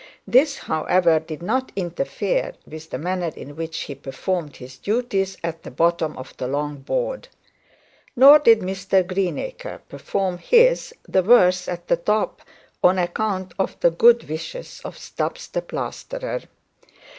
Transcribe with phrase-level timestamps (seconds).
[0.25, 5.61] This, however, did not interfere with the manner in which he performed his duties at
[5.61, 7.27] the bottom of the long board;
[8.15, 12.41] nor did Mr Greenacre perform his the worse at the top
[12.83, 16.41] on account of the good wishes of Stubbs the plasterer.